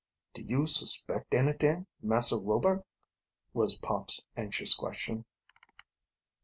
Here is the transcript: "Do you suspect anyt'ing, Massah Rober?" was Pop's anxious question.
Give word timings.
"Do 0.33 0.41
you 0.41 0.65
suspect 0.65 1.31
anyt'ing, 1.35 1.85
Massah 2.01 2.39
Rober?" 2.39 2.83
was 3.53 3.77
Pop's 3.77 4.25
anxious 4.35 4.73
question. 4.73 5.25